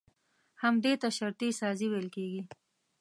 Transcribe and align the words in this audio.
همدې 0.63 0.93
ته 1.01 1.07
شرطي 1.17 1.49
سازي 1.61 1.85
ويل 1.89 2.07
کېږي. 2.15 2.41